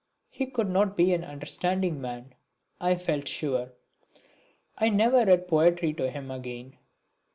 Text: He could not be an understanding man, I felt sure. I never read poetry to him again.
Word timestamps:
He 0.31 0.47
could 0.47 0.67
not 0.67 0.97
be 0.97 1.13
an 1.13 1.23
understanding 1.23 2.01
man, 2.01 2.33
I 2.79 2.95
felt 2.95 3.27
sure. 3.27 3.73
I 4.75 4.89
never 4.89 5.23
read 5.25 5.47
poetry 5.47 5.93
to 5.93 6.09
him 6.09 6.31
again. 6.31 6.79